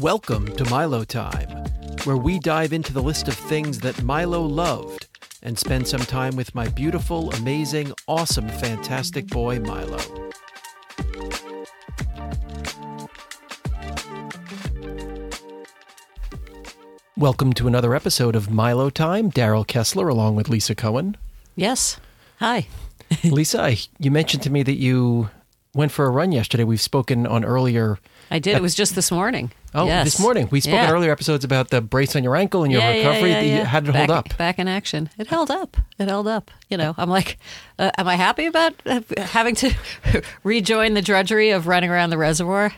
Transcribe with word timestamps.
Welcome 0.00 0.46
to 0.54 0.64
Milo 0.70 1.02
Time, 1.02 1.48
where 2.04 2.16
we 2.16 2.38
dive 2.38 2.72
into 2.72 2.92
the 2.92 3.02
list 3.02 3.26
of 3.26 3.34
things 3.34 3.80
that 3.80 4.00
Milo 4.00 4.42
loved 4.42 5.08
and 5.42 5.58
spend 5.58 5.88
some 5.88 6.02
time 6.02 6.36
with 6.36 6.54
my 6.54 6.68
beautiful, 6.68 7.32
amazing, 7.32 7.92
awesome, 8.06 8.48
fantastic 8.48 9.26
boy, 9.26 9.58
Milo. 9.58 9.98
Welcome 17.16 17.52
to 17.54 17.66
another 17.66 17.96
episode 17.96 18.36
of 18.36 18.52
Milo 18.52 18.90
Time. 18.90 19.32
Daryl 19.32 19.66
Kessler 19.66 20.08
along 20.08 20.36
with 20.36 20.48
Lisa 20.48 20.76
Cohen. 20.76 21.16
Yes. 21.56 21.98
Hi. 22.38 22.68
Lisa, 23.24 23.62
I, 23.62 23.78
you 23.98 24.12
mentioned 24.12 24.44
to 24.44 24.50
me 24.50 24.62
that 24.62 24.76
you 24.76 25.30
went 25.74 25.92
for 25.92 26.06
a 26.06 26.10
run 26.10 26.32
yesterday. 26.32 26.64
We've 26.64 26.80
spoken 26.80 27.26
on 27.26 27.44
earlier. 27.44 27.98
I 28.30 28.38
did. 28.38 28.56
It 28.56 28.62
was 28.62 28.74
just 28.74 28.94
this 28.94 29.10
morning. 29.10 29.52
Oh, 29.74 29.86
Yes. 29.86 30.04
this 30.04 30.20
morning. 30.20 30.48
We 30.50 30.60
spoke 30.60 30.74
Yeah. 30.74 30.88
in 30.88 30.90
earlier 30.90 31.12
episodes 31.12 31.44
about 31.44 31.68
the 31.70 31.80
brace 31.80 32.16
on 32.16 32.24
your 32.24 32.36
ankle 32.36 32.62
and 32.64 32.72
your 32.72 32.80
Yeah, 32.80 32.96
recovery. 32.96 33.30
yeah, 33.30 33.40
yeah. 33.40 33.64
How 33.64 33.80
did 33.80 33.90
it 33.90 33.96
hold 33.96 34.10
up? 34.10 34.36
Back 34.38 34.58
in 34.58 34.66
action. 34.68 35.08
It 35.18 35.26
held 35.28 35.50
up. 35.50 35.76
It 35.98 36.08
held 36.08 36.26
up. 36.26 36.50
You 36.68 36.76
know, 36.78 36.94
I'm 36.98 37.08
like, 37.10 37.38
uh, 37.78 37.90
am 37.98 38.08
I 38.08 38.16
happy 38.16 38.46
about 38.46 38.74
uh, 38.86 39.00
having 39.18 39.54
to 39.56 39.74
rejoin 40.42 40.94
the 40.94 41.02
drudgery 41.02 41.50
of 41.50 41.66
running 41.66 41.90
around 41.90 42.10
the 42.10 42.18
reservoir? 42.18 42.72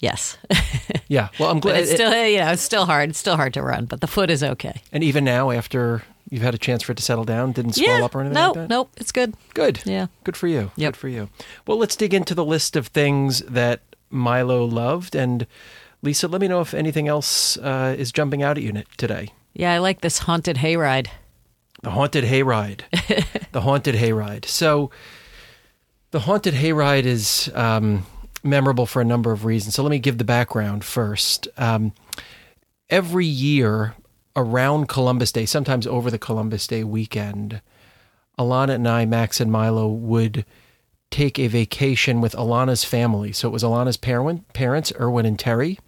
Yes. 0.00 0.38
Yeah. 1.10 1.28
Well, 1.40 1.50
I'm 1.50 1.58
but 1.58 1.70
glad. 1.70 1.80
it's 1.80 1.90
still, 1.90 2.24
you 2.24 2.38
know, 2.38 2.52
it's 2.52 2.62
still 2.62 2.86
hard. 2.86 3.10
It's 3.10 3.18
still 3.18 3.34
hard 3.34 3.52
to 3.54 3.62
run, 3.62 3.86
but 3.86 4.00
the 4.00 4.06
foot 4.06 4.30
is 4.30 4.44
okay. 4.44 4.80
and 4.92 5.02
even 5.02 5.24
now, 5.24 5.50
after 5.50 6.04
you've 6.30 6.42
had 6.42 6.54
a 6.54 6.58
chance 6.58 6.84
for 6.84 6.92
it 6.92 6.98
to 6.98 7.02
settle 7.02 7.24
down, 7.24 7.50
didn't 7.50 7.72
swell 7.72 7.98
yeah. 7.98 8.04
up 8.04 8.14
or 8.14 8.20
anything 8.20 8.34
no, 8.34 8.46
like 8.46 8.54
that? 8.54 8.68
nope. 8.68 8.90
It's 8.96 9.10
good. 9.10 9.34
Good. 9.52 9.80
Yeah. 9.84 10.06
Good 10.22 10.36
for 10.36 10.46
you. 10.46 10.70
Yep. 10.76 10.92
Good 10.92 10.96
for 10.96 11.08
you. 11.08 11.28
Well, 11.66 11.78
let's 11.78 11.96
dig 11.96 12.14
into 12.14 12.36
the 12.36 12.44
list 12.44 12.76
of 12.76 12.86
things 12.86 13.40
that 13.40 13.80
Milo 14.08 14.64
loved. 14.64 15.16
And 15.16 15.48
Lisa, 16.00 16.28
let 16.28 16.40
me 16.40 16.46
know 16.46 16.60
if 16.60 16.74
anything 16.74 17.08
else 17.08 17.56
uh, 17.56 17.96
is 17.98 18.12
jumping 18.12 18.40
out 18.40 18.56
at 18.56 18.62
you 18.62 18.84
today. 18.96 19.30
Yeah, 19.52 19.72
I 19.72 19.78
like 19.78 20.00
this 20.00 20.18
haunted 20.18 20.58
hayride. 20.58 21.08
The 21.82 21.90
haunted 21.90 22.22
hayride. 22.22 22.82
the 23.52 23.62
haunted 23.62 23.96
hayride. 23.96 24.44
So, 24.44 24.92
the 26.12 26.20
haunted 26.20 26.54
hayride 26.54 27.04
is 27.04 27.50
um, 27.54 28.06
memorable 28.42 28.86
for 28.86 29.00
a 29.00 29.04
number 29.04 29.32
of 29.32 29.44
reasons. 29.44 29.74
So, 29.74 29.82
let 29.82 29.90
me 29.90 29.98
give 29.98 30.18
the 30.18 30.24
background 30.24 30.84
first. 30.84 31.48
Um, 31.56 31.92
every 32.88 33.26
year 33.26 33.94
around 34.36 34.88
Columbus 34.88 35.32
Day, 35.32 35.46
sometimes 35.46 35.86
over 35.86 36.10
the 36.10 36.18
Columbus 36.18 36.66
Day 36.66 36.84
weekend, 36.84 37.60
Alana 38.38 38.74
and 38.74 38.88
I, 38.88 39.04
Max 39.04 39.40
and 39.40 39.50
Milo, 39.50 39.88
would 39.88 40.44
take 41.10 41.38
a 41.38 41.48
vacation 41.48 42.20
with 42.20 42.34
Alana's 42.34 42.84
family. 42.84 43.32
So, 43.32 43.48
it 43.48 43.52
was 43.52 43.62
Alana's 43.62 43.96
parent, 43.96 44.52
parents, 44.52 44.92
Irwin 44.98 45.26
and 45.26 45.38
Terry, 45.38 45.78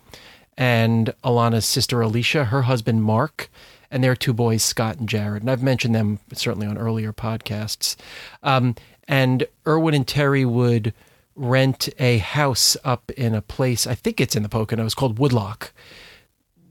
and 0.56 1.12
Alana's 1.24 1.64
sister 1.64 2.00
Alicia, 2.00 2.46
her 2.46 2.62
husband 2.62 3.02
Mark, 3.02 3.50
and 3.90 4.02
their 4.02 4.16
two 4.16 4.32
boys, 4.32 4.62
Scott 4.62 4.98
and 4.98 5.08
Jared. 5.08 5.42
And 5.42 5.50
I've 5.50 5.62
mentioned 5.62 5.94
them 5.94 6.18
certainly 6.32 6.66
on 6.66 6.78
earlier 6.78 7.12
podcasts. 7.12 7.96
Um, 8.42 8.74
and 9.06 9.46
Irwin 9.66 9.94
and 9.94 10.08
Terry 10.08 10.44
would 10.44 10.94
rent 11.34 11.88
a 11.98 12.18
house 12.18 12.76
up 12.84 13.10
in 13.12 13.34
a 13.34 13.42
place, 13.42 13.86
I 13.86 13.94
think 13.94 14.20
it's 14.20 14.36
in 14.36 14.42
the 14.42 14.48
Poconos, 14.48 14.94
called 14.94 15.18
Woodloch. 15.18 15.72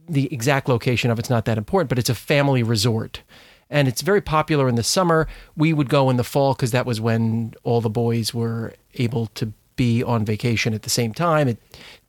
The 0.07 0.31
exact 0.33 0.67
location 0.67 1.09
of 1.09 1.19
it's 1.19 1.29
not 1.29 1.45
that 1.45 1.57
important, 1.57 1.89
but 1.89 1.99
it's 1.99 2.09
a 2.09 2.15
family 2.15 2.63
resort. 2.63 3.21
And 3.69 3.87
it's 3.87 4.01
very 4.01 4.21
popular 4.21 4.67
in 4.67 4.75
the 4.75 4.83
summer. 4.83 5.27
We 5.55 5.71
would 5.71 5.89
go 5.89 6.09
in 6.09 6.17
the 6.17 6.23
fall 6.23 6.53
because 6.53 6.71
that 6.71 6.85
was 6.85 6.99
when 6.99 7.53
all 7.63 7.79
the 7.79 7.89
boys 7.89 8.33
were 8.33 8.73
able 8.95 9.27
to 9.27 9.53
be 9.77 10.03
on 10.03 10.25
vacation 10.25 10.73
at 10.73 10.81
the 10.81 10.89
same 10.89 11.13
time. 11.13 11.47
It 11.47 11.57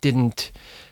didn't 0.00 0.50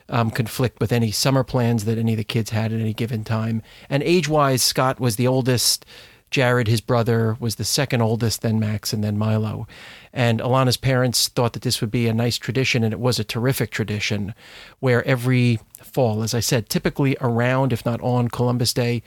um, 0.09 0.31
conflict 0.31 0.81
with 0.81 0.93
any 0.93 1.11
summer 1.11 1.43
plans 1.43 1.85
that 1.85 1.99
any 1.99 2.13
of 2.13 2.19
the 2.19 2.25
kids 2.25 2.51
had 2.51 2.73
at 2.73 2.81
any 2.81 2.95
given 2.95 3.25
time. 3.25 3.63
And 3.89 4.03
age 4.03 4.29
wise, 4.29 4.63
Scott 4.63 5.01
was 5.01 5.17
the 5.17 5.27
oldest. 5.27 5.85
Jared, 6.31 6.69
his 6.69 6.81
brother, 6.81 7.37
was 7.41 7.57
the 7.57 7.65
second 7.65 8.03
oldest, 8.03 8.43
then 8.43 8.61
Max, 8.61 8.93
and 8.93 9.03
then 9.03 9.19
Milo. 9.19 9.67
And 10.13 10.41
Alana's 10.41 10.77
parents 10.77 11.29
thought 11.29 11.53
that 11.55 11.63
this 11.63 11.81
would 11.81 11.91
be 11.91 12.07
a 12.07 12.15
nice 12.15 12.39
tradition, 12.39 12.85
and 12.85 12.93
it 12.93 13.01
was 13.01 13.19
a 13.19 13.25
terrific 13.25 13.71
tradition 13.71 14.35
where 14.79 15.07
every 15.07 15.59
fall, 15.83 16.23
as 16.23 16.35
I 16.35 16.41
said, 16.41 16.69
typically 16.69 17.17
around, 17.21 17.73
if 17.73 17.85
not 17.85 18.01
on 18.01 18.29
Columbus 18.29 18.73
Day, 18.73 19.03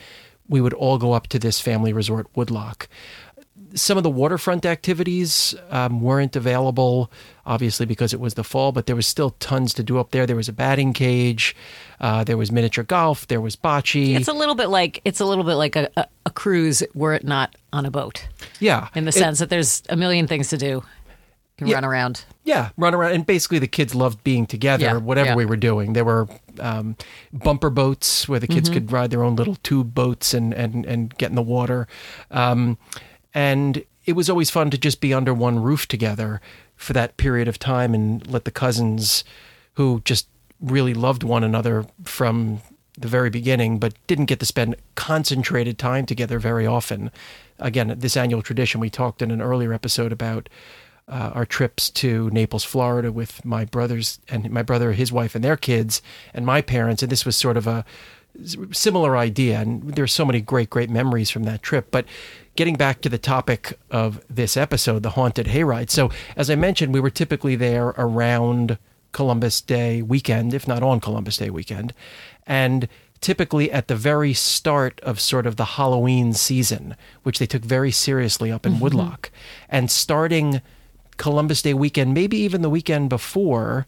we 0.50 0.60
would 0.60 0.74
all 0.74 0.98
go 0.98 1.14
up 1.14 1.28
to 1.28 1.40
this 1.40 1.60
family 1.62 1.94
resort, 1.94 2.28
Woodloch 2.36 2.88
some 3.76 3.98
of 3.98 4.04
the 4.04 4.10
waterfront 4.10 4.66
activities 4.66 5.56
um, 5.70 6.02
weren't 6.02 6.36
available, 6.36 7.12
obviously 7.46 7.86
because 7.86 8.14
it 8.14 8.20
was 8.20 8.36
the 8.36 8.44
fall, 8.44 8.72
but 8.72 8.86
there 8.86 8.96
was 8.96 9.08
still 9.08 9.32
tons 9.32 9.74
to 9.74 9.84
do 9.84 10.00
up 10.00 10.12
there. 10.12 10.26
There 10.26 10.36
was 10.36 10.50
a 10.50 10.54
batting 10.54 10.94
cage, 10.94 11.56
uh, 12.00 12.24
there 12.24 12.38
was 12.38 12.52
miniature 12.52 12.84
golf, 12.84 13.28
there 13.28 13.42
was 13.42 13.56
bocce. 13.56 14.16
It's 14.16 14.28
a 14.28 14.34
little 14.34 14.56
bit 14.56 14.68
like 14.68 15.02
it's 15.06 15.20
a 15.20 15.26
little 15.26 15.44
bit 15.44 15.56
like 15.56 15.76
a, 15.76 15.90
a, 15.98 16.08
a 16.23 16.23
cruise 16.44 16.84
were 16.94 17.14
it 17.14 17.24
not 17.24 17.56
on 17.72 17.86
a 17.86 17.92
boat. 17.92 18.28
yeah, 18.59 18.90
in 18.96 19.06
the 19.06 19.09
It- 19.09 19.14
sense 19.24 19.40
that 19.40 19.50
there's 19.50 19.81
a 19.90 19.96
million 19.96 20.28
things 20.28 20.50
to 20.50 20.58
do. 20.58 20.68
You 20.68 20.84
can 21.58 21.68
Yeah. 21.68 21.76
run 21.76 21.86
around. 21.86 22.26
yeah, 22.44 22.70
run 22.78 22.94
around, 22.94 23.14
and 23.14 23.26
basically 23.26 23.59
the 23.59 23.68
kids 23.68 23.96
loved 23.96 24.22
being 24.24 24.46
together, 24.46 24.86
Yeah, 24.86 24.98
whatever 24.98 25.30
yeah. 25.30 25.36
we 25.36 25.46
were 25.46 25.56
doing. 25.70 25.94
There 25.94 26.04
were 26.04 26.28
um, 26.59 26.96
bumper 27.31 27.70
boats 27.70 28.28
where 28.28 28.40
the 28.42 28.48
kids 28.48 28.68
Mm-hmm. 28.70 28.74
could 28.88 28.92
ride 28.92 29.09
their 29.12 29.24
own 29.24 29.36
little 29.38 29.56
tube 29.64 29.94
boats 29.96 30.34
and 30.34 30.54
and 30.54 30.86
and 30.86 31.16
get 31.18 31.30
in 31.30 31.36
the 31.36 31.42
water, 31.58 31.88
um, 32.31 32.78
and 33.34 33.84
it 34.06 34.14
was 34.14 34.30
always 34.30 34.50
fun 34.50 34.70
to 34.72 34.78
just 34.78 35.00
be 35.00 35.14
under 35.14 35.34
one 35.34 35.60
roof 35.64 35.88
together 35.88 36.42
for 36.75 36.92
that 36.94 37.16
period 37.18 37.48
of 37.48 37.58
time 37.58 37.94
and 37.94 38.28
let 38.28 38.44
the 38.44 38.52
cousins, 38.52 39.24
who 39.75 40.02
just 40.04 40.28
really 40.60 40.94
loved 40.94 41.24
one 41.24 41.44
another 41.44 41.86
from 42.04 42.60
the 42.98 43.08
very 43.08 43.30
beginning, 43.30 43.80
but 43.80 43.94
didn't 44.08 44.26
get 44.26 44.40
to 44.40 44.46
spend 44.46 44.76
concentrated 44.96 45.78
time 45.78 46.06
together 46.06 46.40
very 46.40 46.68
often. 46.68 47.12
Again, 47.59 47.96
this 47.98 48.16
annual 48.18 48.42
tradition, 48.42 48.80
we 48.80 48.90
talked 48.90 49.22
in 49.22 49.31
an 49.31 49.42
earlier 49.42 49.74
episode 49.74 50.12
about 50.12 50.50
uh, 51.08 51.31
our 51.34 51.46
trips 51.46 51.90
to 51.90 52.30
Naples, 52.30 52.64
Florida, 52.64 53.12
with 53.12 53.44
my 53.44 53.66
brothers 53.66 54.20
and 54.30 54.50
my 54.52 54.62
brother, 54.62 54.94
his 54.94 55.12
wife, 55.12 55.36
and 55.36 55.44
their 55.44 55.58
kids, 55.58 56.02
and 56.34 56.46
my 56.46 56.62
parents. 56.62 57.04
And 57.04 57.12
this 57.12 57.26
was 57.26 57.36
sort 57.36 57.58
of 57.58 57.68
a 57.68 57.84
similar 58.72 59.18
idea. 59.18 59.60
And 59.60 59.96
there's 59.96 60.14
so 60.14 60.25
many 60.25 60.40
great, 60.40 60.70
great 60.70 60.90
memories 60.90 61.30
from 61.30 61.44
that 61.44 61.62
trip. 61.62 61.88
But 61.92 62.06
getting 62.56 62.75
back 62.75 63.02
to 63.02 63.10
the 63.10 63.18
topic 63.18 63.78
of 63.92 64.24
this 64.30 64.56
episode, 64.56 65.04
the 65.04 65.12
haunted 65.12 65.48
hayride. 65.48 65.90
So, 65.90 66.10
as 66.36 66.50
I 66.50 66.56
mentioned, 66.56 66.94
we 66.94 67.00
were 67.00 67.10
typically 67.10 67.56
there 67.56 67.90
around 67.90 68.78
Columbus 69.13 69.62
Day 69.62 70.01
weekend, 70.01 70.53
if 70.53 70.68
not 70.68 70.84
on 70.84 71.00
Columbus 71.00 71.38
Day 71.38 71.50
weekend. 71.50 71.94
And 72.46 72.90
typically 73.22 73.72
at 73.72 73.88
the 73.88 73.96
very 73.96 74.34
start 74.34 75.00
of 75.00 75.19
sort 75.19 75.47
of 75.47 75.56
the 75.56 75.66
Halloween 75.66 76.34
season, 76.34 76.96
which 77.24 77.40
they 77.40 77.46
took 77.46 77.63
very 77.63 77.91
seriously 77.91 78.51
up 78.51 78.66
in 78.66 78.74
mm-hmm. 78.74 78.84
Woodloch. 78.84 79.31
And 79.69 79.90
starting 79.90 80.62
Columbus 81.18 81.62
Day 81.62 81.74
weekend, 81.74 82.13
maybe 82.13 82.38
even 82.38 82.62
the 82.62 82.69
weekend 82.69 83.09
before, 83.09 83.88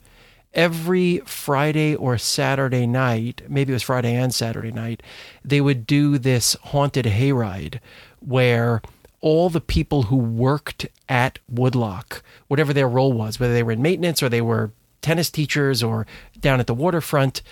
every 0.54 1.20
Friday 1.26 1.96
or 1.96 2.18
Saturday 2.18 2.88
night, 2.88 3.42
maybe 3.50 3.74
it 3.74 3.76
was 3.76 3.84
Friday 3.84 4.16
and 4.16 4.34
Saturday 4.34 4.72
night, 4.72 5.04
they 5.44 5.60
would 5.60 5.86
do 5.86 6.18
this 6.18 6.56
haunted 6.64 7.06
hayride 7.06 7.80
where 8.22 8.82
all 9.20 9.50
the 9.50 9.62
people 9.62 10.04
who 10.04 10.16
worked 10.16 10.88
at 11.10 11.40
Woodloch, 11.50 12.24
whatever 12.48 12.74
their 12.74 12.88
role 12.88 13.12
was, 13.12 13.40
whether 13.40 13.54
they 13.54 13.64
were 13.64 13.74
in 13.74 13.82
maintenance 13.82 14.24
or 14.24 14.30
they 14.30 14.42
were 14.42 14.72
tennis 15.06 15.30
teachers 15.30 15.84
or 15.84 16.08
down 16.40 16.60
at 16.60 16.66
the 16.66 16.74
waterfront, 16.74 17.44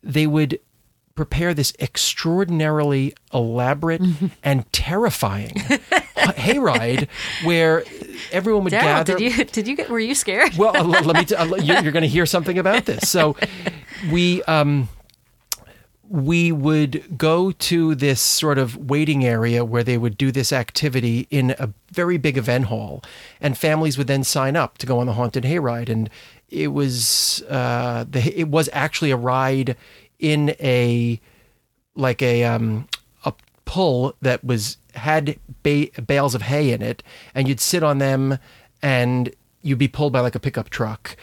they 0.00 0.28
would 0.28 0.60
prepare 1.16 1.52
this 1.52 1.72
extraordinarily 1.80 3.14
elaborate 3.32 4.00
and 4.44 4.72
terrifying 4.72 5.50
hayride 6.16 7.08
where 7.42 7.84
everyone 8.30 8.62
would 8.64 8.72
Daryl, 8.72 8.82
gather. 8.82 9.16
did 9.16 9.36
you 9.38 9.44
did 9.44 9.68
you 9.68 9.76
get 9.76 9.90
were 9.90 9.98
you 9.98 10.14
scared? 10.14 10.56
Well, 10.56 10.76
uh, 10.76 11.02
let 11.02 11.16
me. 11.16 11.24
T- 11.30 11.34
uh, 11.34 11.46
you're, 11.56 11.82
you're 11.82 11.92
going 11.92 12.02
to 12.02 12.08
hear 12.08 12.26
something 12.26 12.58
about 12.58 12.84
this. 12.86 13.10
So, 13.10 13.36
we 14.12 14.42
um, 14.44 14.88
we 16.08 16.52
would 16.52 17.18
go 17.18 17.50
to 17.50 17.94
this 17.94 18.20
sort 18.20 18.58
of 18.58 18.76
waiting 18.76 19.24
area 19.24 19.64
where 19.64 19.82
they 19.82 19.98
would 19.98 20.16
do 20.16 20.30
this 20.30 20.52
activity 20.52 21.26
in 21.30 21.54
a 21.58 21.72
very 21.90 22.18
big 22.18 22.36
event 22.36 22.66
hall, 22.66 23.02
and 23.40 23.56
families 23.56 23.98
would 23.98 24.06
then 24.06 24.22
sign 24.22 24.54
up 24.56 24.78
to 24.78 24.86
go 24.86 24.98
on 24.98 25.06
the 25.06 25.14
haunted 25.14 25.44
hayride. 25.44 25.88
And 25.88 26.10
it 26.50 26.68
was 26.68 27.42
uh, 27.48 28.04
the 28.08 28.38
it 28.38 28.48
was 28.48 28.68
actually 28.72 29.10
a 29.10 29.16
ride 29.16 29.76
in 30.18 30.50
a 30.60 31.20
like 31.96 32.22
a 32.22 32.44
um 32.44 32.88
a 33.24 33.32
pull 33.64 34.14
that 34.22 34.44
was 34.44 34.76
had 34.94 35.38
ba- 35.62 35.88
bales 36.06 36.34
of 36.34 36.42
hay 36.42 36.70
in 36.70 36.82
it 36.82 37.02
and 37.34 37.48
you'd 37.48 37.60
sit 37.60 37.82
on 37.82 37.98
them 37.98 38.38
and 38.82 39.34
you'd 39.62 39.78
be 39.78 39.88
pulled 39.88 40.12
by 40.12 40.20
like 40.20 40.34
a 40.34 40.40
pickup 40.40 40.70
truck. 40.70 41.16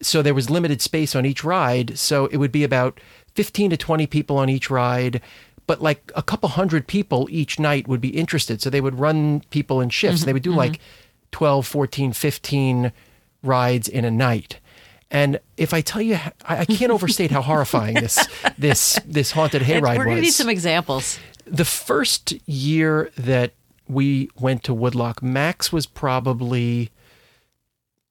So 0.00 0.22
there 0.22 0.34
was 0.34 0.50
limited 0.50 0.82
space 0.82 1.16
on 1.16 1.26
each 1.26 1.42
ride 1.42 1.98
so 1.98 2.26
it 2.26 2.36
would 2.36 2.52
be 2.52 2.64
about 2.64 3.00
15 3.34 3.70
to 3.70 3.76
20 3.76 4.06
people 4.06 4.38
on 4.38 4.48
each 4.48 4.70
ride 4.70 5.20
but 5.66 5.82
like 5.82 6.12
a 6.14 6.22
couple 6.22 6.48
hundred 6.48 6.86
people 6.86 7.26
each 7.30 7.58
night 7.58 7.88
would 7.88 8.00
be 8.00 8.10
interested. 8.10 8.62
So 8.62 8.70
they 8.70 8.80
would 8.80 9.00
run 9.00 9.42
people 9.50 9.80
in 9.80 9.90
shifts. 9.90 10.24
They 10.24 10.32
would 10.32 10.44
do 10.44 10.52
like 10.52 10.78
12 11.32 11.66
14 11.66 12.12
15 12.12 12.92
rides 13.42 13.88
in 13.88 14.04
a 14.04 14.10
night 14.10 14.60
And 15.10 15.38
if 15.56 15.72
I 15.72 15.80
tell 15.82 16.02
you, 16.02 16.16
I 16.44 16.58
I 16.60 16.64
can't 16.64 16.90
overstate 16.90 17.30
how 17.30 17.42
horrifying 17.42 17.94
this 17.94 18.26
this 18.58 18.98
this 19.06 19.30
haunted 19.30 19.62
hayride 19.62 19.98
was. 19.98 19.98
We're 19.98 20.04
to 20.16 20.20
need 20.20 20.32
some 20.32 20.48
examples. 20.48 21.18
the 21.46 21.64
first 21.64 22.32
year 22.48 23.10
that 23.16 23.52
we 23.88 24.30
went 24.38 24.64
to 24.64 24.74
Woodloch, 24.74 25.22
Max 25.22 25.72
was 25.72 25.86
probably 25.86 26.90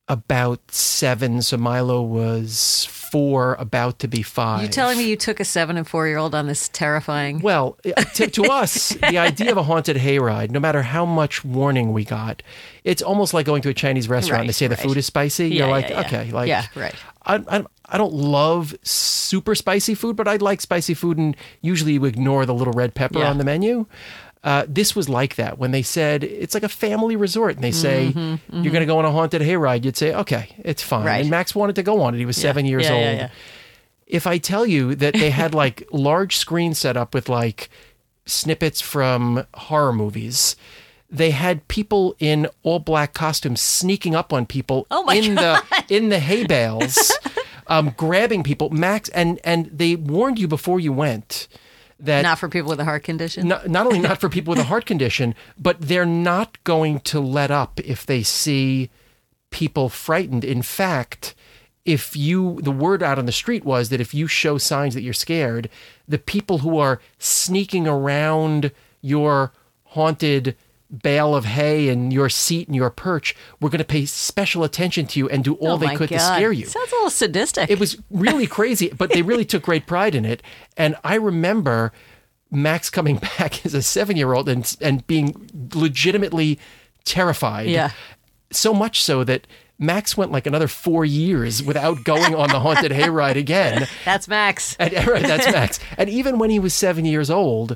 about 0.08 0.72
seven, 0.72 1.42
so 1.42 1.58
Milo 1.58 2.02
was 2.02 2.86
four, 3.16 3.56
about 3.60 4.00
to 4.00 4.10
be 4.10 4.22
five. 4.22 4.62
You 4.62 4.68
telling 4.68 4.98
me 4.98 5.08
you 5.08 5.16
took 5.16 5.40
a 5.40 5.46
seven 5.46 5.78
and 5.78 5.88
four 5.88 6.06
year 6.06 6.18
old 6.18 6.36
on 6.36 6.48
this 6.48 6.68
terrifying? 6.68 7.40
Well, 7.40 7.78
uh, 7.86 8.04
to, 8.16 8.28
to 8.28 8.44
us, 8.52 8.90
the 8.90 9.18
idea 9.18 9.52
of 9.52 9.58
a 9.58 9.64
haunted 9.64 9.96
hayride, 9.96 10.52
no 10.52 10.60
matter 10.60 10.82
how 10.82 11.06
much 11.06 11.46
warning 11.46 11.94
we 11.94 12.04
got, 12.04 12.44
it's 12.84 13.02
almost 13.02 13.34
like 13.34 13.46
going 13.46 13.62
to 13.62 13.70
a 13.70 13.74
Chinese 13.74 14.10
restaurant 14.10 14.42
and 14.42 14.50
they 14.50 14.50
Right, 14.50 14.56
say 14.56 14.68
the 14.68 14.76
food 14.76 14.98
is 14.98 15.06
spicy. 15.06 15.48
Yeah, 15.48 15.60
You're 15.60 15.68
like, 15.70 15.90
yeah, 15.90 16.02
yeah. 16.02 16.08
okay, 16.08 16.32
like, 16.34 16.50
Yeah, 16.50 16.66
right. 16.76 16.96
I, 17.26 17.36
I, 17.48 17.66
I 17.86 17.98
don't 17.98 18.14
love 18.14 18.76
super 18.84 19.56
spicy 19.56 19.96
food, 19.96 20.18
but 20.18 20.28
I 20.28 20.36
like 20.36 20.60
spicy 20.60 20.94
food, 20.94 21.18
and 21.18 21.38
usually 21.62 21.94
you 21.94 22.04
ignore 22.04 22.46
the 22.46 22.54
little 22.54 22.74
red 22.74 22.96
pepper 22.96 23.24
on 23.24 23.38
the 23.38 23.46
menu. 23.46 23.86
Uh, 24.46 24.64
this 24.68 24.96
was 24.96 25.10
like 25.10 25.38
that 25.38 25.58
when 25.58 25.72
they 25.72 25.82
said 25.82 26.24
it's 26.24 26.54
like 26.54 26.62
a 26.62 26.70
family 26.70 27.16
resort, 27.16 27.56
and 27.56 27.64
they 27.64 27.72
say 27.72 28.14
Mm-hmm, 28.14 28.62
you're 28.62 28.72
going 28.72 28.84
to 28.84 28.86
go 28.86 29.00
on 29.00 29.06
a 29.06 29.12
haunted 29.12 29.42
hayride. 29.42 29.84
You'd 29.84 29.98
say, 29.98 30.14
okay, 30.14 30.56
it's 30.60 30.84
fine. 30.84 31.04
Right. 31.04 31.22
And 31.22 31.32
Max 31.32 31.56
wanted 31.56 31.76
to 31.78 31.84
go 31.84 32.04
on 32.04 32.14
it. 32.14 32.20
He 32.20 32.28
was 32.28 32.38
seven 32.38 32.64
years 32.64 32.84
yeah, 32.84 32.94
old 32.94 33.02
yeah, 33.02 33.14
yeah. 33.14 33.30
if 34.06 34.28
I 34.28 34.38
tell 34.38 34.64
you 34.68 34.94
that 34.94 35.16
they 35.16 35.32
had 35.32 35.56
like 35.64 35.88
large 35.92 36.38
screens 36.38 36.78
set 36.78 36.96
up 36.96 37.16
with 37.16 37.28
like 37.28 37.70
snippets 38.28 38.82
from 38.82 39.48
horror 39.56 39.92
movies, 39.94 40.56
they 41.10 41.32
had 41.32 41.68
people 41.68 42.16
in 42.20 42.48
all 42.62 42.78
black 42.78 43.16
costumes 43.16 43.62
sneaking 43.62 44.14
up 44.14 44.32
on 44.32 44.46
people 44.46 44.86
Oh 44.92 45.10
in 45.10 45.34
the 45.34 45.64
in 45.90 46.10
the 46.10 46.20
hay 46.20 46.46
bales, 46.46 47.12
um, 47.68 47.96
grabbing 47.98 48.44
people. 48.44 48.70
Max 48.70 49.10
and 49.10 49.40
and 49.44 49.66
they 49.74 49.96
warned 49.96 50.38
you 50.38 50.48
before 50.48 50.80
you 50.80 50.94
went 50.94 51.48
that 52.00 52.24
Not 52.24 52.40
for 52.40 52.50
people 52.50 52.70
with 52.70 52.80
a 52.80 52.86
heart 52.86 53.04
condition. 53.04 53.48
not, 53.48 53.70
not 53.70 53.86
only 53.86 54.00
not 54.00 54.20
for 54.20 54.30
people 54.30 54.52
with 54.52 54.60
a 54.60 54.66
heart 54.66 54.86
condition, 54.86 55.34
but 55.58 55.80
they're 55.80 56.06
not 56.06 56.62
going 56.64 57.00
to 57.02 57.20
let 57.20 57.52
up 57.52 57.80
if 57.80 58.06
they 58.06 58.22
see 58.24 58.90
people 59.50 59.88
frightened. 59.88 60.44
In 60.44 60.62
fact, 60.62 61.36
if 61.86 62.16
you, 62.16 62.60
the 62.62 62.72
word 62.72 63.02
out 63.02 63.18
on 63.18 63.26
the 63.26 63.32
street 63.32 63.64
was 63.64 63.90
that 63.90 64.02
if 64.02 64.14
you 64.14 64.28
show 64.28 64.58
signs 64.58 64.94
that 64.96 65.04
you're 65.04 65.14
scared, 65.14 65.70
the 66.08 66.18
people 66.18 66.60
who 66.60 66.78
are 66.78 67.00
sneaking 67.20 67.88
around 67.88 68.72
your 69.02 69.54
haunted 69.90 70.58
bale 71.02 71.36
of 71.36 71.46
hay 71.46 71.90
and 71.90 72.14
your 72.14 72.30
seat 72.30 72.68
and 72.68 72.76
your 72.76 72.90
perch 72.90 73.36
were 73.60 73.70
going 73.70 73.80
to 73.80 73.86
pay 73.86 74.06
special 74.06 74.64
attention 74.64 75.06
to 75.08 75.20
you 75.20 75.28
and 75.30 75.44
do 75.44 75.56
oh 75.56 75.68
all 75.68 75.74
oh 75.74 75.78
they 75.78 75.96
could 75.96 76.10
God. 76.10 76.18
to 76.18 76.20
scare 76.20 76.52
you 76.52 76.66
Sounds 76.66 76.92
a 76.92 76.96
little 76.96 77.10
sadistic. 77.10 77.70
it 77.70 77.80
was 77.80 77.98
really 78.12 78.48
crazy, 78.48 78.90
but 78.90 79.12
they 79.12 79.22
really 79.22 79.46
took 79.46 79.64
great 79.64 79.88
pride 79.88 80.16
in 80.16 80.26
it. 80.26 80.42
And 80.78 80.96
I 81.04 81.16
remember 81.16 81.92
Max 82.52 82.90
coming 82.90 83.18
back 83.38 83.66
as 83.66 83.74
a 83.74 83.82
seven 83.82 84.16
year 84.18 84.34
old 84.34 84.48
and 84.48 84.76
and 84.82 85.06
being 85.08 85.50
legitimately 85.74 86.60
terrified. 87.04 87.68
Yeah. 87.68 87.92
So 88.52 88.74
much 88.74 89.02
so 89.02 89.24
that 89.24 89.48
Max 89.78 90.16
went 90.16 90.32
like 90.32 90.46
another 90.46 90.68
four 90.68 91.04
years 91.04 91.62
without 91.62 92.04
going 92.04 92.34
on 92.34 92.50
the 92.50 92.60
haunted 92.60 92.92
hayride 92.92 93.36
again. 93.36 93.88
That's 94.06 94.28
Max. 94.28 94.76
And, 94.80 94.94
right, 95.08 95.24
that's 95.24 95.52
Max. 95.52 95.80
And 95.98 96.10
even 96.10 96.40
when 96.40 96.50
he 96.50 96.60
was 96.60 96.74
seven 96.74 97.04
years 97.04 97.30
old, 97.30 97.76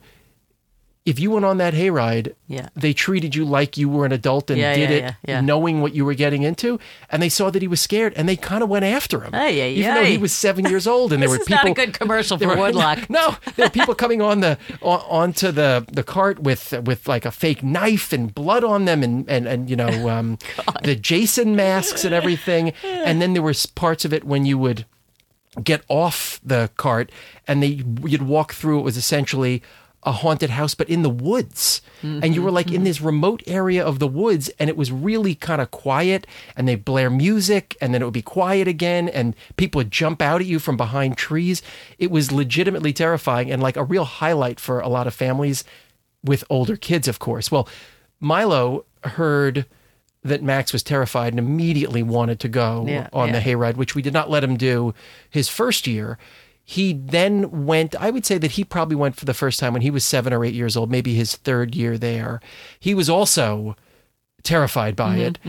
if 1.10 1.20
you 1.20 1.32
went 1.32 1.46
on 1.46 1.58
that 1.58 1.74
hayride, 1.74 2.34
Yeah. 2.48 2.70
they 2.76 2.94
treated 2.94 3.36
you 3.36 3.44
like 3.46 3.78
you 3.78 3.88
were 3.90 4.06
an 4.06 4.12
adult 4.12 4.50
and 4.52 4.60
Yeah, 4.60 4.76
did 4.76 4.90
yeah, 5.26 5.40
it 5.40 5.42
knowing 5.44 5.82
what 5.82 5.94
you 5.96 6.06
were 6.06 6.14
getting 6.14 6.44
into. 6.44 6.80
And 7.12 7.22
they 7.24 7.30
saw 7.30 7.50
that 7.50 7.62
he 7.62 7.68
was 7.68 7.82
scared 7.82 8.14
and 8.16 8.28
they 8.30 8.36
kind 8.36 8.62
of 8.64 8.70
went 8.70 8.86
after 8.86 9.22
him. 9.22 9.32
Ay, 9.34 9.62
ay, 9.62 9.70
even 9.80 9.96
though 9.96 10.04
he 10.04 10.18
was 10.18 10.32
seven 10.32 10.66
years 10.66 10.86
old 10.94 11.12
and 11.14 11.22
there 11.22 11.30
This 11.30 11.38
were 11.40 11.42
is 11.42 11.48
people. 11.48 11.70
not 11.70 11.72
a 11.72 11.86
good 11.86 11.94
commercial 12.00 12.38
for 12.38 12.48
were- 12.48 12.58
Woodloch. 12.58 13.10
No, 13.10 13.36
there 13.56 13.66
were 13.68 13.70
people 13.80 13.96
coming 13.96 14.22
on 14.22 14.40
the 14.42 14.58
on, 14.82 15.00
onto 15.10 15.52
the 15.52 15.86
the 15.92 16.04
cart 16.04 16.40
with 16.40 16.74
with 16.86 17.08
like 17.08 17.26
a 17.26 17.32
fake 17.32 17.64
knife 17.64 18.14
and 18.14 18.34
blood 18.34 18.64
on 18.64 18.86
them 18.86 19.04
and 19.04 19.28
and 19.30 19.48
and 19.48 19.70
you 19.70 19.76
know 19.76 20.10
um, 20.16 20.38
the 20.84 20.96
Jason 20.96 21.56
masks 21.56 22.06
and 22.06 22.14
everything. 22.14 22.74
And 22.84 23.22
then 23.22 23.34
there 23.34 23.42
was 23.44 23.66
parts 23.66 24.06
of 24.06 24.14
it 24.14 24.24
when 24.24 24.46
you 24.46 24.58
would 24.60 24.86
get 25.64 25.82
off 25.90 26.40
the 26.46 26.70
cart 26.78 27.12
and 27.48 27.62
they 27.64 27.82
you'd 28.06 28.22
walk 28.22 28.54
through 28.54 28.80
it 28.80 28.84
was 28.84 28.96
essentially 28.96 29.62
a 30.04 30.12
haunted 30.14 30.50
house 30.50 30.76
but 30.76 30.90
in 30.90 31.02
the 31.02 31.10
woods 31.10 31.82
and 32.02 32.34
you 32.34 32.42
were 32.42 32.52
like 32.52 32.72
in 32.72 32.86
this 32.86 33.02
remote 33.02 33.44
area 33.46 33.86
of 33.86 34.00
the 34.00 34.08
woods 34.08 34.50
and 34.58 34.70
it 34.70 34.78
was 34.78 34.90
really 34.90 35.36
kind 35.36 35.60
of 35.62 35.70
quiet 35.72 36.26
and 36.56 36.66
they 36.68 36.76
blare 36.76 37.10
music 37.10 37.76
and 37.82 37.94
then 37.94 38.02
it 38.02 38.06
would 38.06 38.14
be 38.14 38.22
quiet 38.22 38.66
again 38.70 39.10
and 39.10 39.36
people 39.58 39.80
would 39.80 39.92
jump 39.92 40.22
out 40.22 40.40
at 40.40 40.48
you 40.48 40.58
from 40.60 40.78
behind 40.78 41.18
trees 41.18 41.62
it 41.98 42.10
was 42.10 42.32
legitimately 42.32 42.94
terrifying 42.94 43.52
and 43.52 43.62
like 43.62 43.76
a 43.76 43.84
real 43.84 44.06
highlight 44.06 44.58
for 44.58 44.80
a 44.80 44.88
lot 44.88 45.06
of 45.08 45.14
families 45.14 45.66
with 46.24 46.46
older 46.50 46.78
kids 46.78 47.08
of 47.10 47.20
course 47.20 47.52
well 47.52 47.68
milo 48.22 48.86
heard 49.04 49.66
that 50.24 50.44
Max 50.44 50.74
was 50.74 50.84
terrified 50.84 51.32
and 51.34 51.40
immediately 51.40 52.04
wanted 52.04 52.40
to 52.42 52.50
go 52.50 52.86
Yeah, 52.88 53.08
on 53.14 53.32
the 53.32 53.38
yeah. 53.38 53.44
hayride, 53.44 53.78
which 53.78 53.96
we 53.96 54.02
did 54.02 54.12
not 54.12 54.30
let 54.30 54.44
him 54.44 54.58
do 54.58 54.94
his 55.30 55.48
first 55.48 55.88
year. 55.88 56.18
He 56.70 56.94
then 56.94 57.66
went, 57.66 57.96
I 58.00 58.12
would 58.12 58.28
say 58.28 58.38
that 58.38 58.52
he 58.52 58.64
probably 58.64 58.96
went 58.96 59.16
for 59.16 59.26
the 59.26 59.34
first 59.34 59.60
time 59.60 59.74
when 59.74 59.82
he 59.82 59.90
was 59.90 60.06
seven 60.06 60.32
or 60.32 60.46
eight 60.46 60.54
years 60.54 60.78
old, 60.78 60.92
maybe 60.92 61.16
his 61.16 61.36
third 61.36 61.74
year 61.74 61.98
there. 61.98 62.42
He 62.80 62.94
was 62.94 63.10
also 63.10 63.76
terrified 64.44 64.96
by 64.96 65.16
it. 65.16 65.40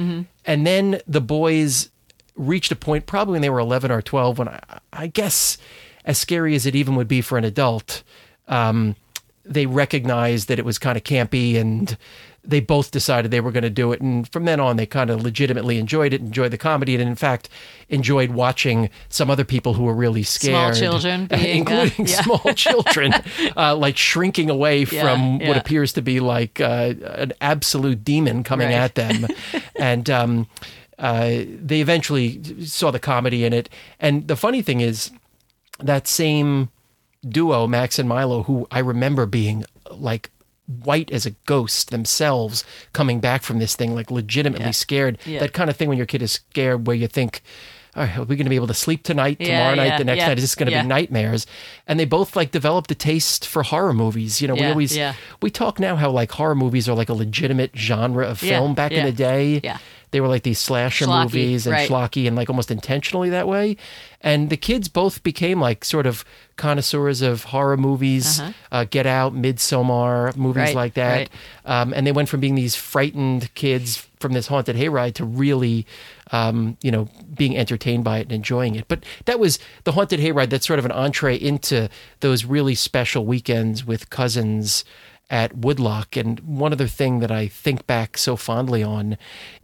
And 0.46 0.67
then 0.67 1.02
the 1.06 1.20
boys 1.20 1.90
reached 2.37 2.72
a 2.72 2.76
point, 2.76 3.05
probably 3.05 3.32
when 3.32 3.43
they 3.43 3.50
were 3.50 3.58
11 3.58 3.90
or 3.90 4.00
12, 4.00 4.38
when 4.38 4.49
I, 4.49 4.61
I 4.94 5.06
guess, 5.08 5.58
as 6.06 6.17
scary 6.17 6.55
as 6.55 6.64
it 6.64 6.75
even 6.75 6.96
would 6.96 7.08
be 7.08 7.20
for 7.20 7.37
an 7.37 7.44
adult, 7.44 8.02
um, 8.49 8.96
they 9.44 9.66
recognized 9.66 10.49
that 10.49 10.58
it 10.58 10.64
was 10.64 10.78
kind 10.78 10.96
of 10.96 11.05
campy 11.05 11.56
and 11.61 11.99
they 12.50 12.61
both 12.61 12.91
decided 12.91 13.31
they 13.31 13.41
were 13.41 13.52
going 13.52 13.62
to 13.64 13.70
do 13.70 13.93
it. 13.93 14.00
And 14.00 14.29
from 14.31 14.44
then 14.44 14.61
on, 14.61 14.76
they 14.76 14.87
kind 14.87 15.08
of 15.11 15.23
legitimately 15.23 15.79
enjoyed 15.79 16.12
it, 16.12 16.20
enjoyed 16.20 16.50
the 16.50 16.58
comedy, 16.58 16.94
and 16.94 17.02
in 17.02 17.14
fact, 17.14 17.49
enjoyed 17.88 18.31
watching 18.32 18.91
some 19.08 19.31
other 19.31 19.44
people 19.44 19.75
who 19.75 19.85
were 19.85 19.94
really 19.94 20.23
scared. 20.23 20.75
children 20.76 21.26
being, 21.26 21.67
uh, 21.67 21.73
including 21.82 22.06
yeah. 22.06 22.23
small 22.23 22.52
children, 22.55 23.12
uh, 23.56 23.75
like 23.76 23.97
shrinking 23.97 24.50
away 24.50 24.82
Yeah, 24.85 25.02
from 25.02 25.38
what 25.38 25.56
appears 25.56 25.93
to 25.94 26.02
be 26.02 26.20
like 26.20 26.61
uh, 26.61 26.94
an 27.14 27.32
absolute 27.41 28.05
demon 28.05 28.44
coming 28.44 28.69
Right. 28.69 28.75
at 28.75 28.94
them. 28.94 29.26
and 29.76 30.11
um, 30.11 30.47
uh, 30.99 31.29
they 31.47 31.81
eventually 31.81 32.64
saw 32.67 32.91
the 32.91 32.99
comedy 33.00 33.44
in 33.44 33.52
it. 33.52 33.69
And 33.99 34.29
the 34.29 34.37
funny 34.37 34.61
thing 34.62 34.80
is, 34.80 35.11
that 35.78 36.07
same 36.07 36.69
duo, 37.26 37.66
Max 37.66 37.99
and 37.99 38.09
Milo, 38.09 38.42
who 38.42 38.66
I 38.71 38.80
remember 38.80 39.25
being 39.26 39.64
like 39.90 40.30
white 40.84 41.10
as 41.10 41.26
a 41.26 41.30
ghost 41.46 41.90
themselves 41.90 42.64
coming 42.92 43.20
back 43.20 43.42
from 43.42 43.58
this 43.58 43.74
thing, 43.76 43.94
like 43.94 44.10
legitimately 44.10 44.66
Yeah. 44.66 44.70
scared. 44.72 45.18
Yeah. 45.26 45.40
That 45.40 45.52
kind 45.52 45.68
of 45.70 45.76
thing 45.76 45.88
when 45.88 45.98
your 45.98 46.06
kid 46.06 46.22
is 46.22 46.32
scared, 46.32 46.86
where 46.86 46.96
you 46.96 47.06
think, 47.08 47.42
all 47.97 48.04
right, 48.04 48.16
are 48.18 48.23
we 48.25 48.37
going 48.37 48.44
to 48.47 48.50
be 48.50 48.56
able 48.56 48.68
to 48.68 48.75
sleep 48.75 49.02
tonight, 49.02 49.38
Yeah, 49.40 49.47
tomorrow 49.59 49.75
night, 49.75 49.87
yeah, 49.87 49.99
the 49.99 50.04
next 50.04 50.18
yeah, 50.20 50.28
night? 50.28 50.38
Is 50.38 50.44
this 50.44 50.54
going 50.54 50.70
to 50.70 50.80
be 50.82 50.87
nightmares? 50.87 51.47
And 51.88 51.99
they 51.99 52.04
both 52.04 52.37
like 52.37 52.52
developed 52.52 52.90
a 52.90 52.94
taste 52.94 53.47
for 53.47 53.62
horror 53.64 53.92
movies. 53.92 54.40
You 54.40 54.49
know, 54.49 54.54
we 54.54 54.64
always 54.64 54.97
we 55.42 55.50
talk 55.50 55.80
now 55.80 55.97
how 55.97 56.11
like 56.11 56.30
horror 56.32 56.54
movies 56.54 56.88
are 56.88 56.94
like 56.94 57.09
a 57.09 57.14
legitimate 57.14 57.73
genre 57.76 58.26
of 58.26 58.38
film. 58.38 58.75
Back 58.75 58.92
in 58.92 59.04
the 59.04 59.12
day, 59.12 59.61
yeah. 59.64 59.78
they 60.12 60.20
were 60.20 60.28
like 60.28 60.44
these 60.44 60.59
slasher 60.61 61.06
Schlocky, 61.06 61.23
movies 61.25 61.66
and 61.66 61.73
right. 61.73 61.88
schlocky 61.90 62.26
and 62.28 62.37
like 62.37 62.49
almost 62.49 62.70
intentionally 62.70 63.30
that 63.30 63.49
way. 63.49 63.76
And 64.20 64.50
the 64.50 64.56
kids 64.56 64.88
both 64.88 65.23
became 65.23 65.61
like 65.61 65.85
sort 65.85 66.06
of 66.06 66.25
connoisseurs 66.56 67.23
of 67.23 67.44
horror 67.44 67.76
movies, 67.76 68.38
Uh-huh. 68.38 68.52
uh, 68.70 68.85
Get 68.85 69.06
Out, 69.06 69.35
Midsommar, 69.35 70.37
movies 70.37 70.56
Right, 70.62 70.75
like 70.75 70.94
that. 70.94 71.16
right. 71.16 71.30
Um, 71.64 71.92
and 71.94 72.06
they 72.06 72.12
went 72.12 72.28
from 72.28 72.40
being 72.40 72.54
these 72.54 72.76
frightened 72.76 73.52
kids 73.54 74.06
from 74.20 74.32
this 74.35 74.49
haunted 74.49 74.76
hayride 74.76 75.14
to 75.14 75.25
really, 75.25 75.87
um, 76.32 76.76
you 76.82 76.90
know, 76.90 77.08
being 77.34 77.56
entertained 77.56 78.04
by 78.04 78.18
it 78.18 78.22
and 78.22 78.32
enjoying 78.32 78.75
it. 78.75 78.87
But 78.88 79.04
that 79.25 79.40
was 79.40 79.58
the 79.84 79.92
haunted 79.92 80.20
hayride. 80.20 80.50
That's 80.50 80.66
sort 80.66 80.78
of 80.78 80.84
an 80.84 80.92
entree 80.92 81.37
into 81.37 81.88
those 82.20 82.44
really 82.44 82.75
special 82.75 83.26
weekends 83.26 83.84
with 83.84 84.10
cousins 84.10 84.84
at 85.30 85.56
Woodloch. 85.56 86.16
And 86.16 86.40
one 86.40 86.72
other 86.72 86.88
thing 86.88 87.20
that 87.20 87.30
I 87.30 87.46
think 87.46 87.87
back 87.87 88.18
so 88.18 88.37
fondly 88.37 88.82
on 88.82 89.16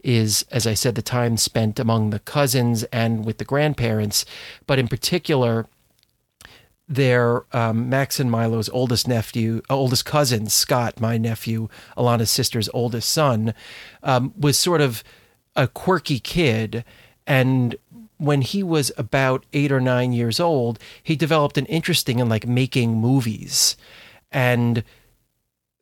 is, 0.03 0.45
as 0.51 0.65
I 0.65 0.73
said, 0.73 0.95
the 0.95 1.01
time 1.01 1.37
spent 1.37 1.79
among 1.79 2.09
the 2.09 2.19
cousins 2.19 2.83
and 2.85 3.25
with 3.25 3.37
the 3.37 3.45
grandparents, 3.45 4.25
but 4.65 4.79
in 4.79 4.87
particular, 4.87 5.67
their 6.89 7.43
um, 7.53 7.89
Max 7.89 8.17
and 8.17 8.31
Milo's 8.31 8.69
oldest 8.69 9.09
nephew, 9.09 9.61
uh, 9.69 9.75
oldest 9.75 10.05
cousin, 10.05 10.47
Scott, 10.47 11.01
my 11.01 11.17
nephew, 11.17 11.67
Alana's 11.97 12.31
sister's 12.31 12.69
oldest 12.73 13.09
son, 13.09 13.53
um, 14.03 14.33
was 14.37 14.57
sort 14.57 14.79
of 14.79 15.03
a 15.57 15.67
quirky 15.67 16.19
kid. 16.19 16.85
And 17.25 17.75
when 18.17 18.41
he 18.41 18.63
was 18.63 18.91
about 18.97 19.45
eight 19.51 19.71
or 19.71 19.81
nine 19.81 20.13
years 20.13 20.39
old, 20.39 20.79
he 21.03 21.17
developed 21.17 21.57
an 21.57 21.65
interest 21.65 22.07
in 22.07 22.29
like 22.29 22.47
making 22.47 22.95
movies. 22.95 23.75
And 24.31 24.83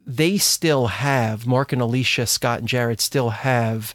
they 0.05 0.37
still 0.37 0.87
have, 0.87 1.45
Mark 1.45 1.71
and 1.71 1.81
Alicia, 1.81 2.25
Scott 2.25 2.59
and 2.59 2.67
Jared 2.67 2.99
still 2.99 3.29
have 3.29 3.93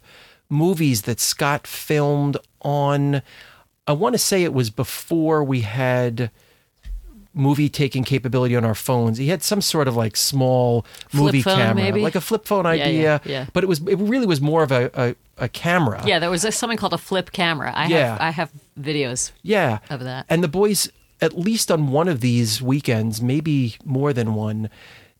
movies 0.49 1.03
that 1.03 1.19
Scott 1.19 1.65
filmed 1.67 2.37
on 2.61 3.21
I 3.87 3.93
want 3.93 4.13
to 4.13 4.19
say 4.19 4.43
it 4.43 4.53
was 4.53 4.69
before 4.69 5.43
we 5.43 5.61
had 5.61 6.31
movie 7.33 7.69
taking 7.69 8.03
capability 8.03 8.55
on 8.55 8.63
our 8.63 8.75
phones. 8.75 9.17
He 9.17 9.27
had 9.27 9.41
some 9.41 9.61
sort 9.61 9.87
of 9.87 9.95
like 9.95 10.15
small 10.15 10.85
Flip 11.09 11.23
movie 11.23 11.41
phone, 11.41 11.57
camera, 11.57 11.83
maybe? 11.83 12.01
like 12.01 12.15
a 12.15 12.21
flip 12.21 12.45
phone 12.45 12.65
yeah, 12.65 12.71
idea. 12.71 13.21
yeah. 13.25 13.45
But 13.53 13.63
it 13.63 13.67
was 13.67 13.79
it 13.87 13.95
really 13.95 14.27
was 14.27 14.41
more 14.41 14.63
of 14.63 14.71
a 14.71 14.91
a, 14.93 15.15
a 15.41 15.49
camera. 15.49 16.01
Yeah, 16.05 16.19
there 16.19 16.29
was 16.29 16.45
a, 16.45 16.51
something 16.51 16.77
called 16.77 16.93
a 16.93 16.97
flip 16.97 17.31
camera. 17.31 17.73
I 17.75 17.87
Yeah. 17.87 18.11
have 18.11 18.21
I 18.21 18.29
have 18.29 18.51
videos. 18.79 19.31
Yeah. 19.41 19.79
Of 19.89 20.01
that. 20.05 20.25
And 20.29 20.41
the 20.43 20.47
boys, 20.47 20.89
at 21.19 21.37
least 21.37 21.69
on 21.71 21.91
one 21.91 22.07
of 22.07 22.21
these 22.21 22.61
weekends, 22.61 23.21
maybe 23.21 23.75
more 23.83 24.13
than 24.13 24.33
one, 24.35 24.69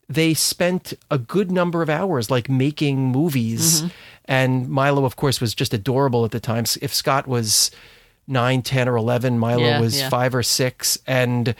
they 0.08 0.32
spent 0.34 0.94
a 1.10 1.18
good 1.18 1.50
number 1.50 1.82
of 1.82 1.90
hours 1.90 2.30
like 2.30 2.48
making 2.48 2.98
movies. 3.00 3.82
Mm-hmm. 3.82 3.88
And 4.26 4.68
Milo, 4.68 5.04
of 5.04 5.16
course, 5.16 5.40
was 5.40 5.54
just 5.54 5.74
adorable 5.74 6.24
at 6.24 6.30
the 6.30 6.40
time. 6.40 6.64
If 6.80 6.94
Scott 6.94 7.26
was 7.26 7.70
nine, 8.28 8.62
10, 8.62 8.88
or 8.88 8.96
11, 8.96 9.38
Milo 9.38 9.62
Yeah, 9.64 9.80
was 9.80 9.98
yeah. 9.98 10.08
five 10.08 10.34
or 10.34 10.42
six. 10.44 10.96
And 11.06 11.54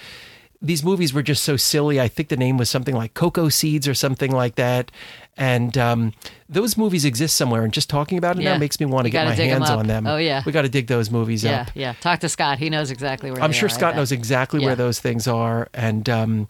these 0.64 0.84
movies 0.84 1.12
were 1.12 1.22
just 1.22 1.42
so 1.42 1.56
silly. 1.56 2.00
I 2.00 2.06
think 2.08 2.28
the 2.28 2.36
name 2.36 2.56
was 2.56 2.70
something 2.70 2.94
like 2.94 3.14
Coco 3.14 3.48
Seeds 3.48 3.88
or 3.88 3.94
something 3.94 4.30
like 4.30 4.54
that. 4.54 4.92
And 5.36 5.76
um, 5.76 6.12
those 6.48 6.76
movies 6.76 7.04
exist 7.04 7.36
somewhere. 7.36 7.64
And 7.64 7.72
just 7.72 7.90
talking 7.90 8.16
about 8.16 8.38
it 8.38 8.44
now 8.44 8.56
makes 8.58 8.78
me 8.78 8.86
want 8.86 9.06
to 9.06 9.10
get 9.10 9.24
my 9.26 9.34
hands 9.34 9.68
up. 9.68 9.78
on 9.78 9.88
them. 9.88 10.06
Oh, 10.06 10.18
yeah. 10.18 10.42
We 10.46 10.52
got 10.52 10.62
to 10.62 10.68
dig 10.68 10.86
those 10.86 11.10
movies 11.10 11.42
Yeah, 11.42 11.62
up. 11.62 11.70
yeah. 11.74 11.88
Yeah. 11.88 11.92
Talk 12.00 12.20
to 12.20 12.28
Scott. 12.28 12.58
He 12.58 12.70
knows 12.70 12.90
exactly 12.92 13.30
where 13.32 13.42
I'm 13.42 13.50
sure 13.52 13.68
Scott 13.68 13.96
knows 13.96 14.12
exactly 14.12 14.64
where 14.64 14.76
those 14.76 15.00
things 15.00 15.26
are, 15.26 15.68
and 15.74 16.08
um, 16.08 16.48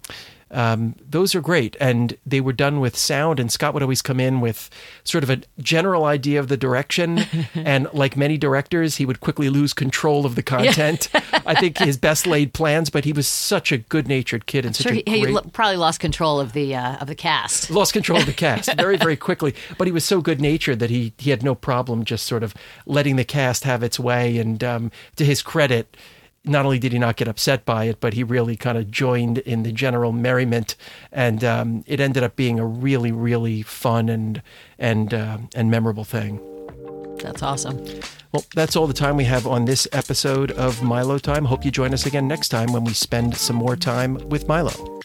um, 0.53 0.95
those 1.09 1.35
are 1.35 1.41
great. 1.41 1.77
And 1.81 2.17
they 2.27 2.41
were 2.41 2.53
done 2.53 2.81
with 2.81 2.97
sound. 2.97 3.41
And 3.41 3.51
Scott 3.51 3.75
would 3.75 3.83
always 3.83 4.03
come 4.03 4.21
in 4.21 4.41
with 4.41 4.71
sort 5.05 5.25
of 5.25 5.31
a 5.31 5.41
general 5.61 6.05
idea 6.05 6.39
of 6.39 6.49
the 6.49 6.57
direction. 6.57 7.21
and 7.55 7.89
like 7.93 8.17
many 8.17 8.37
directors, 8.39 8.97
he 8.97 9.07
would 9.07 9.21
quickly 9.21 9.49
lose 9.49 9.73
control 9.73 10.27
of 10.27 10.35
the 10.35 10.43
content. 10.43 11.09
I 11.47 11.55
think 11.59 11.79
his 11.79 11.97
best 11.97 12.27
laid 12.27 12.53
plans, 12.53 12.91
but 12.91 13.05
he 13.05 13.13
was 13.13 13.27
such 13.27 13.73
a 13.73 13.79
good 13.79 14.07
natured 14.09 14.47
kid 14.47 14.65
and 14.65 14.77
such 14.77 14.85
Sure, 14.85 14.93
a 14.93 14.97
he, 14.97 15.03
he 15.07 15.21
great. 15.23 15.35
lo- 15.35 15.51
probably 15.53 15.77
lost 15.77 16.01
control 16.01 16.39
of 16.39 16.53
the 16.53 16.75
uh, 16.77 16.97
of 16.97 17.07
the 17.09 17.15
cast. 17.15 17.71
Lost 17.71 17.93
control 17.93 18.21
of 18.21 18.27
the 18.27 18.33
cast 18.33 18.73
very, 18.77 18.97
very 18.97 19.17
quickly, 19.17 19.55
but 19.79 19.87
he 19.87 19.93
was 19.93 20.05
so 20.05 20.21
good 20.21 20.41
natured 20.41 20.79
that 20.81 20.91
he 20.91 21.13
he 21.19 21.31
had 21.31 21.43
no 21.43 21.55
problem 21.55 22.05
just 22.05 22.27
sort 22.27 22.43
of 22.43 22.55
letting 22.87 23.17
the 23.17 23.25
cast 23.25 23.65
have 23.65 23.83
its 23.83 23.99
way. 23.99 24.39
And 24.39 24.63
um, 24.63 24.91
to 25.17 25.25
his 25.25 25.43
credit, 25.43 25.97
not 26.45 26.65
only 26.65 26.79
did 26.79 26.93
he 26.93 26.99
not 26.99 27.17
get 27.17 27.29
upset 27.29 27.65
by 27.65 27.85
it, 27.85 28.01
but 28.01 28.15
he 28.15 28.25
really 28.25 28.57
kind 28.57 28.77
of 28.77 28.91
joined 28.91 29.39
in 29.39 29.63
the 29.63 29.73
general 29.73 30.13
merriment, 30.13 30.75
and 31.13 31.45
um, 31.45 31.85
it 31.87 32.01
ended 32.01 32.23
up 32.23 32.37
being 32.37 32.59
a 32.59 32.67
really, 32.67 33.13
really 33.13 33.63
fun 33.63 34.09
and 34.09 34.43
and 34.79 35.15
uh, 35.15 35.39
and 35.55 35.71
memorable 35.71 36.05
thing. 36.05 36.41
That's 37.19 37.43
awesome. 37.43 37.85
Well, 38.33 38.45
that's 38.55 38.75
all 38.75 38.87
the 38.87 38.95
time 38.95 39.17
we 39.17 39.25
have 39.25 39.47
on 39.47 39.67
this 39.67 39.87
episode 39.93 40.51
of 40.53 40.83
Milo 40.83 41.19
Time. 41.19 41.45
Hope 41.45 41.65
you 41.65 41.71
join 41.71 41.95
us 41.95 42.07
again 42.07 42.27
next 42.27 42.49
time 42.49 42.73
when 42.73 42.85
we 42.85 42.95
spend 42.95 43.37
some 43.37 43.57
more 43.57 43.77
time 43.77 44.15
with 44.29 44.49
Milo. 44.49 45.02